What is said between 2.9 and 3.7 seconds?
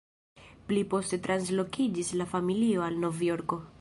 Novjorko.